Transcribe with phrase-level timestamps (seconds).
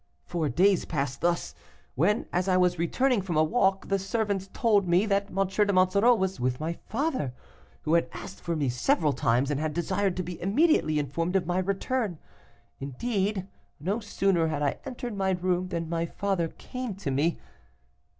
[0.25, 1.53] "Four days passed thus,
[1.93, 5.45] when, as I was returning from a walk, the servants told me that M.
[5.47, 7.35] de Monsoreau was with my father,
[7.83, 11.45] who had asked for me several times, and had desired to be immediately informed of
[11.45, 12.17] my return.
[12.79, 13.47] Indeed,
[13.79, 17.37] no sooner had I entered my room, than my father came to me.